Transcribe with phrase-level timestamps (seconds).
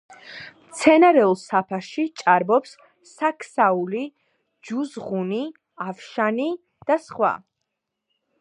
[0.69, 2.73] მცენარეულ საფარში ჭარბობს
[3.11, 4.03] საქსაული,
[4.71, 5.45] ჯუზღუნი,
[5.89, 6.49] ავშანი
[6.91, 7.35] და სხვა.